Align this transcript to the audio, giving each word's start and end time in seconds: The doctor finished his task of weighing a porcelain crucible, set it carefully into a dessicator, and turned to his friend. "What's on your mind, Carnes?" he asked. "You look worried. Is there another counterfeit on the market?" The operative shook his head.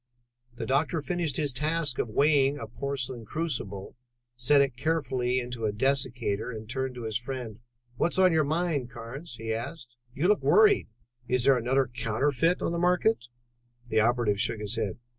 The 0.55 0.65
doctor 0.65 0.99
finished 0.99 1.37
his 1.37 1.53
task 1.53 1.99
of 1.99 2.09
weighing 2.09 2.57
a 2.57 2.65
porcelain 2.65 3.23
crucible, 3.23 3.95
set 4.35 4.59
it 4.59 4.75
carefully 4.75 5.39
into 5.39 5.65
a 5.67 5.71
dessicator, 5.71 6.49
and 6.49 6.67
turned 6.67 6.95
to 6.95 7.03
his 7.03 7.17
friend. 7.19 7.59
"What's 7.97 8.17
on 8.17 8.33
your 8.33 8.43
mind, 8.43 8.89
Carnes?" 8.89 9.35
he 9.35 9.53
asked. 9.53 9.97
"You 10.15 10.27
look 10.27 10.41
worried. 10.41 10.87
Is 11.27 11.43
there 11.43 11.55
another 11.55 11.85
counterfeit 11.85 12.63
on 12.63 12.71
the 12.71 12.79
market?" 12.79 13.27
The 13.89 13.99
operative 13.99 14.41
shook 14.41 14.57
his 14.59 14.75
head. 14.75 14.97